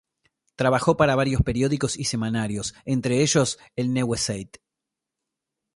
[0.55, 4.57] Trabajó para varios periódicos y semanarios, entre ellos el "Neue Zeit".